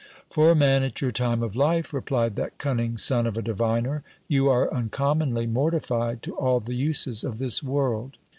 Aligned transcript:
Fdr 0.31 0.53
a 0.53 0.55
man 0.55 0.81
at 0.81 0.99
your 0.99 1.11
time 1.11 1.43
of 1.43 1.55
life, 1.55 1.93
replied 1.93 2.35
that 2.35 2.57
cunning 2.57 2.97
son 2.97 3.27
of 3.27 3.37
a 3.37 3.41
diviner, 3.43 4.03
you 4.27 4.49
are 4.49 4.73
uncommonly 4.73 5.45
mortified 5.45 6.23
to 6.23 6.35
all 6.37 6.59
the 6.59 6.73
uses 6.73 7.23
of 7.23 7.37
this 7.37 7.61
world. 7.61 8.17